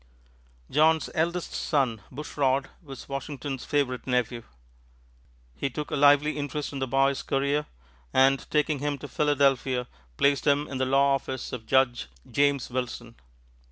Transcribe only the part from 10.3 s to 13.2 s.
him in the law office of Judge James Wilson.